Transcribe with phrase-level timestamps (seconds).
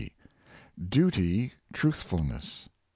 [0.89, 2.69] DUTY— TRUTHFULNESS.